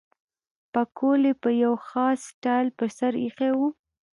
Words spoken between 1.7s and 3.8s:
خاص سټایل پر سر اېښی وو.